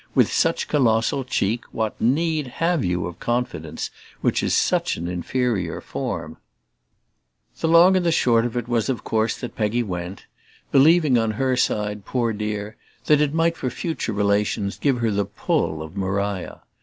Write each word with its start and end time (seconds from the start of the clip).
"With 0.15 0.31
such 0.33 0.67
colossal 0.67 1.23
cheek 1.23 1.63
what 1.71 2.01
NEED 2.01 2.47
have 2.59 2.83
you 2.83 3.05
of 3.05 3.19
confidence, 3.19 3.91
which 4.21 4.41
is 4.41 4.55
such 4.55 4.97
an 4.97 5.07
inferior 5.07 5.79
form?" 5.79 6.37
The 7.59 7.67
long 7.67 7.95
and 7.95 8.11
short 8.11 8.67
was 8.67 8.89
of 8.89 9.03
course 9.03 9.37
that 9.39 9.55
Peggy 9.55 9.83
went; 9.83 10.25
believing 10.71 11.19
on 11.19 11.29
her 11.37 11.55
side, 11.55 12.03
poor 12.03 12.33
dear, 12.33 12.77
that 13.05 13.21
it 13.21 13.35
might 13.35 13.55
for 13.55 13.69
future 13.69 14.11
relations 14.11 14.79
give 14.79 14.97
her 15.01 15.11
the 15.11 15.23
pull 15.25 15.83
of 15.83 15.95
Maria. 15.95 16.63